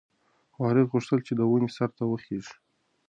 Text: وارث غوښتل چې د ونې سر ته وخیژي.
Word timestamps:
وارث 0.61 0.87
غوښتل 0.91 1.19
چې 1.27 1.33
د 1.35 1.41
ونې 1.49 1.69
سر 1.75 1.89
ته 1.97 2.03
وخیژي. 2.07 2.55